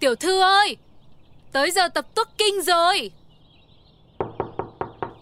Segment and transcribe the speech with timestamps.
[0.00, 0.76] Tiểu thư ơi,
[1.52, 3.10] Tới giờ tập tuất kinh rồi.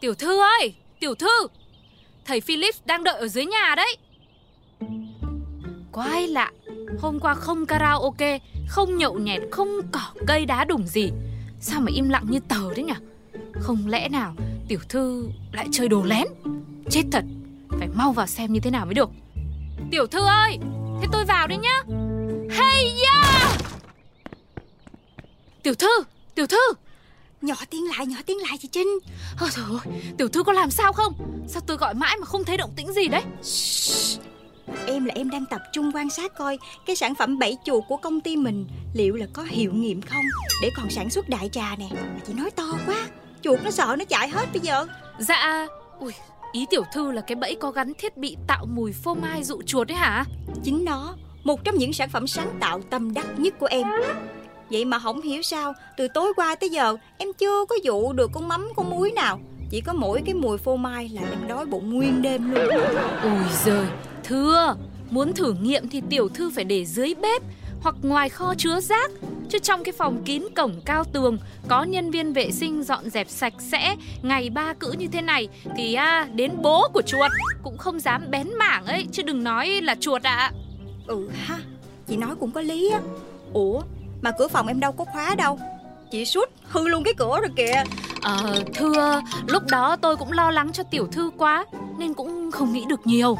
[0.00, 1.46] Tiểu thư ơi, Tiểu thư,
[2.24, 3.96] Thầy Philip đang đợi ở dưới nhà đấy.
[5.92, 6.50] Quái lạ,
[7.00, 8.38] Hôm qua không karaoke,
[8.68, 11.10] Không nhậu nhẹt, Không cỏ cây đá đủng gì.
[11.60, 12.94] Sao mà im lặng như tờ đấy nhỉ
[13.60, 14.34] Không lẽ nào
[14.68, 16.26] Tiểu thư lại chơi đồ lén?
[16.90, 17.24] Chết thật,
[17.78, 19.10] Phải mau vào xem như thế nào mới được.
[19.90, 20.58] Tiểu thư ơi,
[21.00, 21.82] Thế tôi vào đấy nhá.
[22.50, 23.67] Hey yeah
[25.68, 26.04] Tiểu thư
[26.34, 26.74] Tiểu thư
[27.42, 28.88] Nhỏ tiếng lại, nhỏ tiếng lại chị Trinh
[29.40, 31.12] Ôi trời ơi, tiểu thư có làm sao không?
[31.48, 33.22] Sao tôi gọi mãi mà không thấy động tĩnh gì đấy?
[33.42, 34.20] Shhh.
[34.86, 37.96] Em là em đang tập trung quan sát coi Cái sản phẩm bẫy chuột của
[37.96, 40.24] công ty mình Liệu là có hiệu nghiệm không
[40.62, 43.08] Để còn sản xuất đại trà nè Mà chị nói to quá
[43.42, 44.86] Chuột nó sợ nó chạy hết bây giờ
[45.18, 45.66] Dạ
[46.00, 46.12] Ui,
[46.52, 49.62] ý tiểu thư là cái bẫy có gắn thiết bị tạo mùi phô mai dụ
[49.62, 50.24] chuột đấy hả?
[50.64, 53.86] Chính nó Một trong những sản phẩm sáng tạo tâm đắc nhất của em
[54.70, 58.30] Vậy mà không hiểu sao Từ tối qua tới giờ Em chưa có dụ được
[58.32, 59.40] con mắm con muối nào.
[59.70, 62.68] Chỉ có mỗi cái mùi phô mai là em đói bụng nguyên đêm luôn.
[63.22, 63.86] Ôi giời,
[64.24, 64.76] thưa
[65.10, 67.42] Muốn thử nghiệm thì tiểu thư phải để dưới bếp
[67.80, 69.10] Hoặc ngoài kho chứa rác.
[69.48, 71.38] Chứ trong cái phòng kín cổng cao tường
[71.68, 75.48] Có nhân viên vệ sinh dọn dẹp sạch sẽ Ngày ba cữ như thế này
[75.76, 77.30] Thì à, đến bố của chuột
[77.62, 80.36] Cũng không dám bén mảng ấy Chứ đừng nói là chuột ạ.
[80.36, 80.52] À.
[81.06, 81.58] Ừ ha
[82.08, 83.00] Chị nói cũng có lý á.
[83.52, 83.82] Ủa
[84.22, 85.58] mà cửa phòng em đâu có khóa đâu.
[86.10, 87.82] Chị suốt hư luôn cái cửa rồi kìa.
[88.22, 91.64] Ờ thưa Lúc đó tôi cũng lo lắng cho tiểu thư quá
[91.98, 93.36] Nên cũng không nghĩ được nhiều.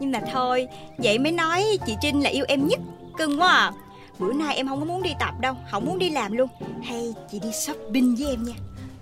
[0.00, 0.66] Nhưng mà thôi
[0.98, 2.80] Vậy mới nói chị Trinh là yêu em nhất.
[3.18, 3.72] Cưng quá à.
[4.18, 6.48] Bữa nay em không có muốn đi tập đâu Không muốn đi làm luôn.
[6.82, 8.54] Hay chị đi shopping với em nha.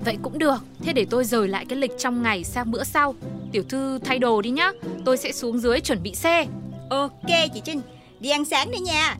[0.05, 3.15] Vậy cũng được Thế để tôi rời lại cái lịch trong ngày sang bữa sau.
[3.53, 4.73] Tiểu thư thay đồ đi nhá
[5.05, 6.47] Tôi sẽ xuống dưới chuẩn bị xe.
[6.91, 7.81] Ok chị Trinh
[8.21, 9.17] Đi ăn sáng đi nha.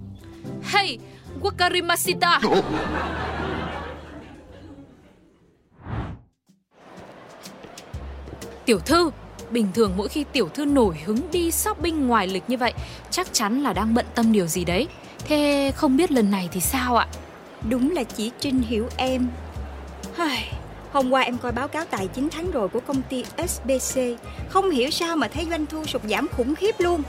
[0.63, 0.99] Hey
[1.43, 2.41] Wakarimashita
[8.65, 9.11] Tiểu thư
[9.51, 12.73] Bình thường mỗi khi tiểu thư nổi hứng đi shopping ngoài lịch như vậy
[13.11, 14.89] Chắc chắn là đang bận tâm điều gì đấy.
[15.25, 17.07] Thế không biết lần này thì sao ạ?
[17.69, 19.29] Đúng là chỉ Trinh hiểu em.
[20.93, 24.01] Hôm qua em coi báo cáo tài chính tháng rồi của công ty SBC
[24.49, 27.03] Không hiểu sao mà thấy doanh thu sụt giảm khủng khiếp luôn.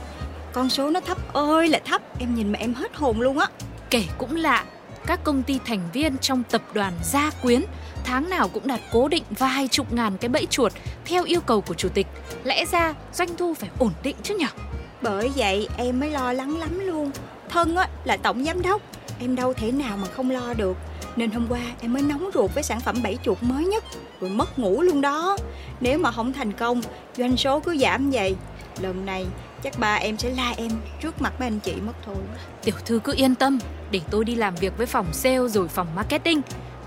[0.52, 3.46] Con số nó thấp ơi là thấp Em nhìn mà em hết hồn luôn á
[3.92, 4.64] Kể cũng lạ
[5.06, 7.62] Các công ty thành viên trong tập đoàn Gia Quyến
[8.04, 10.72] Tháng nào cũng đạt cố định vài chục ngàn cái bẫy chuột
[11.04, 12.06] Theo yêu cầu của chủ tịch.
[12.44, 14.46] Lẽ ra doanh thu phải ổn định chứ nhỉ
[15.02, 17.10] Bởi vậy em mới lo lắng lắm luôn.
[17.48, 18.82] Thân á, là tổng giám đốc.
[19.20, 20.76] Em đâu thể nào mà không lo được.
[21.16, 23.84] Nên hôm qua em mới nóng ruột với sản phẩm bẫy chuột mới nhất
[24.20, 25.36] Rồi mất ngủ luôn đó.
[25.80, 26.82] Nếu mà không thành công
[27.16, 28.36] Doanh số cứ giảm vậy.
[28.80, 29.26] Lần này
[29.62, 30.70] chắc ba em sẽ la em
[31.02, 32.16] trước mặt mấy anh chị mất thôi.
[32.64, 33.58] Tiểu thư cứ yên tâm
[33.90, 36.40] Để tôi đi làm việc với phòng sale rồi phòng marketing.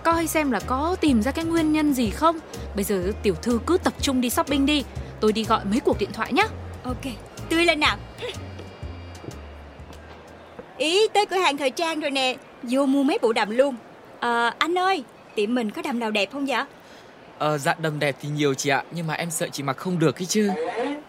[0.03, 2.39] Coi xem là có tìm ra cái nguyên nhân gì không.
[2.75, 4.83] Bây giờ tiểu thư cứ tập trung đi shopping đi
[5.19, 6.47] Tôi đi gọi mấy cuộc điện thoại nhé
[6.83, 7.03] Ok,
[7.49, 7.97] tươi lên nào.
[10.77, 13.75] Ý tới cửa hàng thời trang rồi nè Vô mua mấy bộ đầm luôn.
[14.19, 15.03] À, Anh ơi,
[15.35, 16.63] tiệm mình có đầm nào đẹp không vậy?
[17.37, 19.99] Ờ, dạ đầm đẹp thì nhiều chị ạ Nhưng mà em sợ chị mặc không
[19.99, 20.49] được ấy chứ.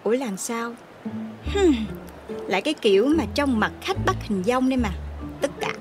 [0.02, 0.74] Ủa làm sao
[1.54, 1.74] hmm,
[2.46, 4.90] Lại cái kiểu mà trong mặt khách bắt hình dong đây mà.
[5.40, 5.72] Tất cả.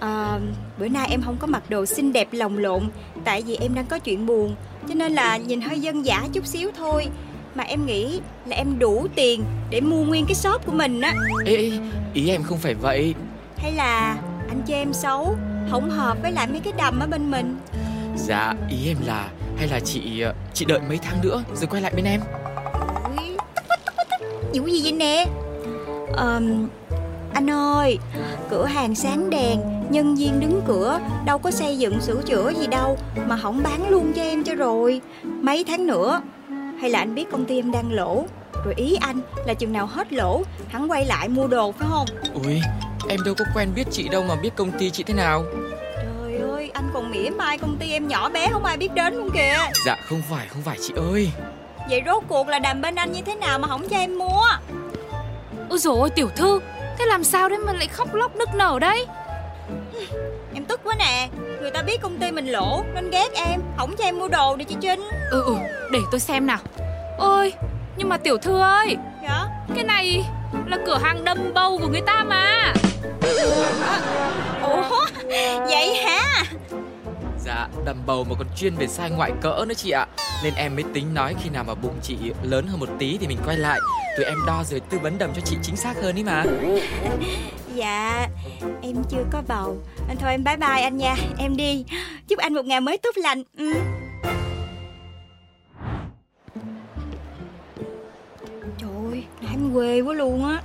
[0.00, 0.38] À,
[0.78, 2.82] Bữa nay em không có mặc đồ xinh đẹp lồng lộn
[3.24, 4.54] Tại vì em đang có chuyện buồn
[4.88, 7.06] Cho nên là nhìn hơi dân dã chút xíu thôi.
[7.54, 11.14] Mà em nghĩ là em đủ tiền Để mua nguyên cái shop của mình á.
[11.46, 11.70] Ê, ê,
[12.14, 13.14] ý em không phải vậy.
[13.56, 14.16] Hay là
[14.48, 15.36] anh cho em xấu
[15.70, 17.56] Không hợp với lại mấy cái đầm ở bên mình?
[18.16, 21.82] Dạ, ý em là Hay là chị ờ, chị đợi mấy tháng nữa Rồi quay
[21.82, 22.20] lại bên em
[24.54, 25.26] Vụ gì vậy nè.
[26.16, 26.68] Um,
[27.34, 27.98] Anh ơi
[28.50, 32.66] Cửa hàng sáng đèn Nhân viên đứng cửa Đâu có xây dựng sửa chữa gì
[32.66, 35.00] đâu Mà không bán luôn cho em cho rồi.
[35.24, 36.20] Mấy tháng nữa
[36.80, 38.24] Hay là anh biết công ty em đang lỗ
[38.64, 42.06] Rồi ý anh là chừng nào hết lỗ Hắn quay lại mua đồ phải không?
[42.44, 42.60] Ui,
[43.08, 45.44] em đâu có quen biết chị đâu mà biết công ty chị thế nào.
[45.96, 49.14] Trời ơi anh còn mỉa mai công ty em nhỏ bé không ai biết đến
[49.14, 49.56] luôn kìa.
[49.86, 51.30] Dạ không phải, không phải chị ơi
[51.88, 54.46] Vậy rốt cuộc là đàm bên anh như thế nào mà không cho em mua?
[55.68, 56.60] Ôi dồi ôi tiểu thư
[56.98, 59.06] Thế làm sao đấy mà lại khóc lóc nức nở đấy?
[60.54, 61.28] Em tức quá nè
[61.60, 64.56] Người ta biết công ty mình lỗ Nên ghét em Không cho em mua đồ
[64.56, 65.00] nè chị Trinh.
[65.30, 65.54] Ừ ừ
[65.92, 66.58] để tôi xem nào.
[67.18, 67.52] Ôi
[67.96, 69.46] nhưng mà tiểu thư ơi Dạ?
[69.74, 70.24] Cái này
[70.66, 72.72] là cửa hàng đâm bầu của người ta mà.
[74.62, 75.06] Ủa?
[75.68, 76.44] Vậy hả
[77.52, 80.06] Dạ đầm bầu mà còn chuyên về sai ngoại cỡ nữa chị ạ.
[80.44, 83.26] Nên em mới tính nói khi nào mà bụng chị lớn hơn một tí thì
[83.26, 83.80] mình quay lại.
[84.16, 86.44] Tụi em đo rồi tư vấn đầm cho chị chính xác hơn ý mà.
[87.74, 88.28] Dạ
[88.82, 89.76] Em chưa có bầu.
[90.20, 91.16] Thôi em bye bye anh nha.
[91.38, 91.84] Em đi.
[92.28, 93.42] Chúc anh một ngày mới tốt lành.
[93.56, 93.72] Ừ.
[98.78, 100.62] Trời ơi em quê quá luôn á.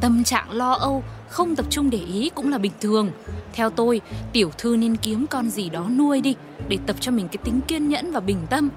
[0.00, 3.10] Tâm trạng lo âu, không tập trung để ý cũng là bình thường.
[3.52, 4.00] Theo tôi,
[4.32, 6.34] tiểu thư nên kiếm con gì đó nuôi đi
[6.68, 8.68] để tập cho mình cái tính kiên nhẫn và bình tâm.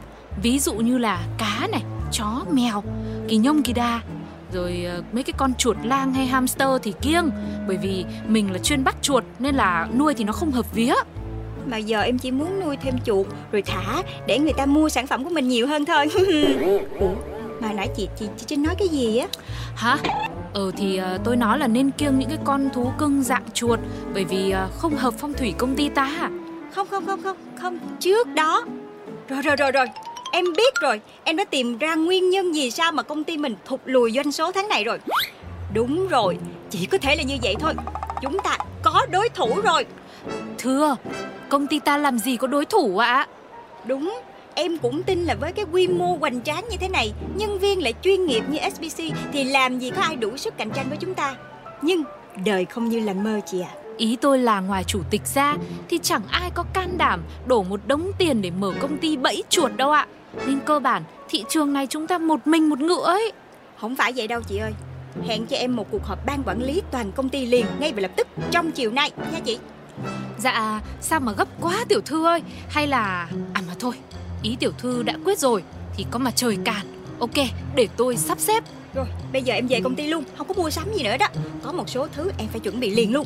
[0.41, 2.83] Ví dụ như là cá này, chó, mèo,
[3.27, 4.01] kỳ nhông kỳ đa.
[4.53, 7.29] Rồi ờ, mấy cái con chuột lang hay hamster thì kiêng
[7.67, 10.93] Bởi vì mình là chuyên bắt chuột nên là nuôi thì nó không hợp vía
[11.65, 15.07] Mà giờ em chỉ muốn nuôi thêm chuột Rồi thả để người ta mua sản
[15.07, 16.09] phẩm của mình nhiều hơn thôi
[16.99, 17.15] Ủa
[17.61, 19.27] mà nãy chị chị chị Trinh nói cái gì á
[19.75, 19.97] Hả?
[20.53, 23.79] Ừ thì uh, tôi nói là nên kiêng những cái con thú cưng dạng chuột
[24.13, 26.29] Bởi vì uh, không hợp phong thủy công ty ta.
[26.71, 28.65] Không không không không không Trước đó.
[29.29, 29.85] Rồi rồi rồi rồi
[30.31, 31.01] Em biết rồi.
[31.23, 34.31] Em đã tìm ra nguyên nhân gì sao mà công ty mình thụt lùi doanh
[34.31, 34.99] số tháng này rồi.
[35.73, 36.37] Đúng rồi
[36.69, 37.73] Chỉ có thể là như vậy thôi.
[38.21, 39.85] Chúng ta có đối thủ rồi.
[40.57, 40.95] Thưa
[41.49, 43.13] Công ty ta làm gì có đối thủ ạ?
[43.13, 43.27] À?
[43.85, 44.19] Đúng
[44.55, 47.83] Em cũng tin là với cái quy mô hoành tráng như thế này Nhân viên
[47.83, 49.03] lại chuyên nghiệp như SBC
[49.33, 51.35] Thì làm gì có ai đủ sức cạnh tranh với chúng ta.
[51.81, 52.03] Nhưng
[52.45, 53.69] đời không như là mơ chị ạ.
[53.73, 53.79] À.
[53.97, 55.55] Ý tôi là ngoài chủ tịch ra
[55.89, 59.43] Thì chẳng ai có can đảm Đổ một đống tiền để mở công ty bẫy
[59.49, 60.07] chuột đâu ạ.
[60.47, 63.31] Nên cơ bản thị trường này chúng ta một mình một ngựa ấy.
[63.77, 64.73] Không phải vậy đâu chị ơi.
[65.27, 68.01] Hẹn cho em một cuộc họp ban quản lý toàn công ty liền Ngay và
[68.01, 69.57] lập tức trong chiều nay nha chị.
[70.37, 72.41] Dạ sao mà gấp quá tiểu thư ơi.
[72.69, 73.93] Hay là À mà thôi
[74.43, 75.63] Ý tiểu thư đã quyết rồi,
[75.97, 76.85] Thì có mà trời cản
[77.19, 77.35] Ok,
[77.75, 78.63] để tôi sắp xếp.
[78.93, 81.27] Rồi, bây giờ em về công ty luôn, Không có mua sắm gì nữa đó.
[81.63, 83.25] Có một số thứ em phải chuẩn bị liền luôn.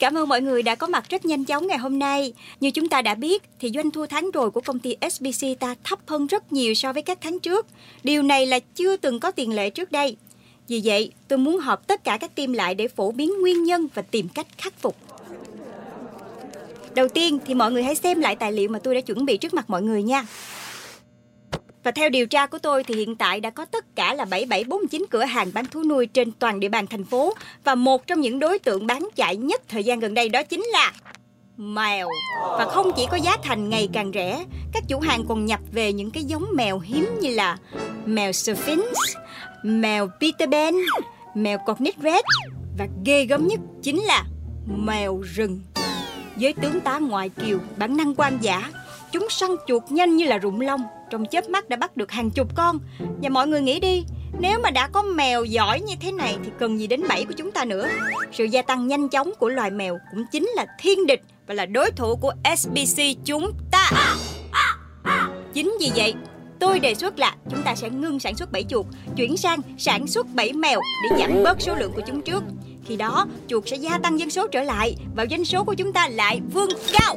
[0.00, 2.32] Cảm ơn mọi người đã có mặt rất nhanh chóng ngày hôm nay.
[2.60, 5.74] Như chúng ta đã biết thì doanh thu tháng rồi của công ty SBC ta
[5.84, 7.66] thấp hơn rất nhiều so với các tháng trước.
[8.04, 10.16] Điều này là chưa từng có tiền lệ trước đây.
[10.68, 13.88] Vì vậy, tôi muốn họp tất cả các team lại để phổ biến nguyên nhân
[13.94, 14.96] và tìm cách khắc phục.
[16.94, 19.36] Đầu tiên thì mọi người hãy xem lại tài liệu mà tôi đã chuẩn bị
[19.36, 20.26] trước mặt mọi người nha.
[21.82, 25.04] Và theo điều tra của tôi thì hiện tại đã có tất cả là 7749
[25.10, 27.34] cửa hàng bán thú nuôi trên toàn địa bàn thành phố
[27.64, 30.64] và một trong những đối tượng bán chạy nhất thời gian gần đây đó chính
[30.72, 30.92] là
[31.56, 32.08] mèo.
[32.42, 35.92] Và không chỉ có giá thành ngày càng rẻ, các chủ hàng còn nhập về
[35.92, 37.56] những cái giống mèo hiếm như là
[38.04, 38.84] mèo Sphinx,
[39.62, 40.74] mèo Peter Pan,
[41.34, 42.24] mèo Cornish Red
[42.78, 44.24] và ghê gớm nhất chính là
[44.66, 45.60] mèo rừng.
[46.36, 48.70] Với tướng tá ngoại kiều, bản năng quan giả,
[49.12, 50.80] chúng săn chuột nhanh như là rụng lông
[51.10, 52.78] trong chớp mắt đã bắt được hàng chục con.
[53.22, 54.04] Và mọi người nghĩ đi,
[54.40, 57.34] Nếu mà đã có mèo giỏi như thế này Thì cần gì đến bẫy của
[57.36, 57.88] chúng ta nữa.
[58.32, 61.66] Sự gia tăng nhanh chóng của loài mèo Cũng chính là thiên địch Và là
[61.66, 63.90] đối thủ của SBC chúng ta.
[65.52, 66.14] Chính vì vậy,
[66.58, 68.86] Tôi đề xuất là chúng ta sẽ ngưng sản xuất bẫy chuột,
[69.16, 72.42] Chuyển sang sản xuất bẫy mèo Để giảm bớt số lượng của chúng trước.
[72.84, 75.92] Khi đó, chuột sẽ gia tăng dân số trở lại Và doanh số của chúng
[75.92, 77.16] ta lại vươn cao.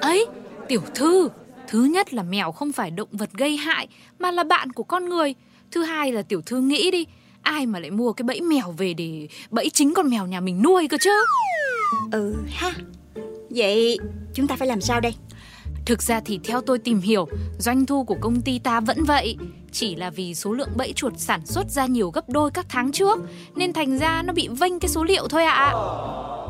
[0.00, 0.26] Ấy,
[0.68, 1.28] tiểu thư
[1.68, 5.08] Thứ nhất là mèo không phải động vật gây hại mà là bạn của con
[5.08, 5.34] người.
[5.70, 7.06] Thứ hai là tiểu thư nghĩ đi,
[7.42, 10.62] ai mà lại mua cái bẫy mèo về để bẫy chính con mèo nhà mình
[10.62, 11.24] nuôi cơ chứ?
[12.12, 12.72] Ừ ha.
[13.50, 13.98] Vậy
[14.34, 15.14] chúng ta phải làm sao đây?
[15.86, 19.36] Thực ra thì theo tôi tìm hiểu, doanh thu của công ty ta vẫn vậy,
[19.72, 22.92] chỉ là vì số lượng bẫy chuột sản xuất ra nhiều gấp đôi các tháng
[22.92, 23.18] trước
[23.54, 25.54] nên thành ra nó bị vênh cái số liệu thôi ạ.
[25.54, 25.72] À.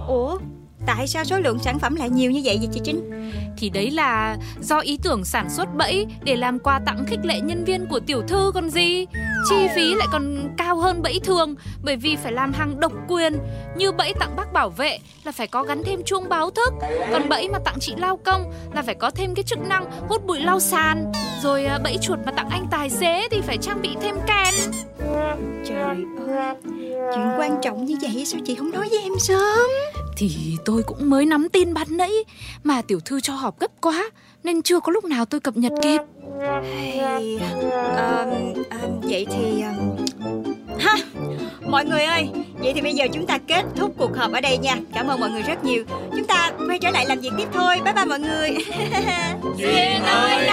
[0.08, 0.38] Ủa,
[0.86, 3.10] Tại sao số lượng sản phẩm lại nhiều như vậy vậy chị Trinh?
[3.58, 7.40] Thì đấy là do ý tưởng sản xuất bẫy để làm quà tặng khích lệ
[7.40, 9.06] nhân viên của tiểu thư còn gì.
[9.48, 13.38] Chi phí lại còn cao hơn bẫy thường, bởi vì phải làm hàng độc quyền.
[13.76, 16.72] Như bẫy tặng bác bảo vệ là phải có gắn thêm chuông báo thức,
[17.12, 20.26] Còn bẫy mà tặng chị lao công là phải có thêm cái chức năng hút
[20.26, 21.12] bụi lau sàn.
[21.42, 24.54] Rồi à, bẫy chuột mà tặng anh tài xế thì phải trang bị thêm kèn.
[25.66, 25.96] Trời ơi,
[27.14, 29.70] chuyện quan trọng như vậy sao chị không nói với em sớm?
[30.16, 32.12] Thì tôi cũng mới nắm tin bắt nãy
[32.64, 34.10] Mà tiểu thư cho họp gấp quá
[34.44, 36.00] Nên chưa có lúc nào tôi cập nhật kịp.
[36.62, 39.96] Hey, um, um, Vậy thì um...
[40.78, 40.96] Ha
[41.66, 44.58] Mọi người ơi Vậy thì bây giờ chúng ta kết thúc cuộc họp ở đây
[44.58, 44.76] nha.
[44.94, 45.84] Cảm ơn mọi người rất nhiều.
[46.10, 47.76] Chúng ta quay trở lại làm việc tiếp thôi.
[47.84, 48.50] Bye bye mọi người.
[49.56, 50.46] Duyên ơi